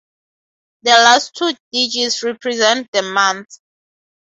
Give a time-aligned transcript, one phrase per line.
[0.81, 3.59] The last two digits represent the month.